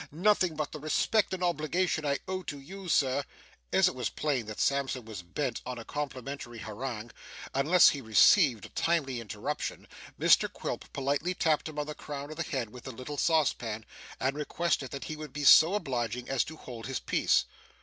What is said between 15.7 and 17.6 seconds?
obliging as to hold his peace.